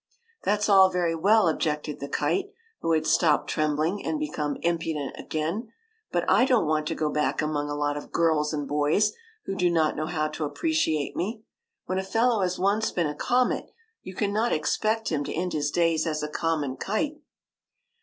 [0.45, 5.13] "That 's all very well," objected the kite, who had stopped trembling and become impudent
[5.15, 9.13] again;'* but I don't want to go back among a lot of girls and boys
[9.45, 11.43] who do not know how to appreciate me.
[11.85, 13.69] When a fellow has once been a comet,
[14.01, 17.19] you cannot expect him to end his days as a common kite."